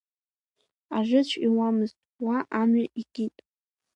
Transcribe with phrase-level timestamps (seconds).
[0.97, 3.35] Ажыцә иуамызт, уа амҩа икит.